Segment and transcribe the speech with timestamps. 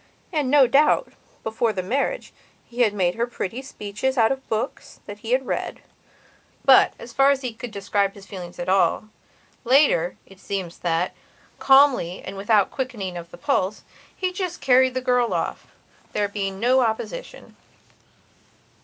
[0.33, 1.13] And, no doubt,
[1.43, 2.33] before the marriage,
[2.67, 5.83] he made her pretty speeches out of books that he had read.
[6.65, 9.09] But, as far as he could describe his feelings at all,
[9.63, 11.13] later, it seems that,
[11.59, 13.83] calmly and without any quickening of the pulse,
[14.15, 15.67] he just carried the girl off,
[16.13, 17.55] there being no opposition.